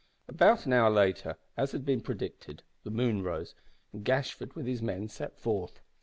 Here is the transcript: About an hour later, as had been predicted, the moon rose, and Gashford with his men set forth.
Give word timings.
About 0.27 0.65
an 0.65 0.73
hour 0.73 0.89
later, 0.89 1.37
as 1.55 1.73
had 1.73 1.85
been 1.85 2.01
predicted, 2.01 2.63
the 2.83 2.89
moon 2.89 3.21
rose, 3.21 3.53
and 3.93 4.03
Gashford 4.03 4.55
with 4.55 4.65
his 4.65 4.81
men 4.81 5.07
set 5.07 5.37
forth. 5.37 5.79